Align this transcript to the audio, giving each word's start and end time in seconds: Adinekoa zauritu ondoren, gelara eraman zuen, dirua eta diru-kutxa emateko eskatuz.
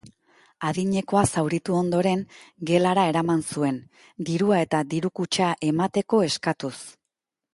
Adinekoa 0.67 1.21
zauritu 1.39 1.75
ondoren, 1.79 2.23
gelara 2.71 3.03
eraman 3.11 3.45
zuen, 3.57 3.77
dirua 4.31 4.63
eta 4.69 4.81
diru-kutxa 4.95 5.53
emateko 5.71 6.25
eskatuz. 6.31 6.75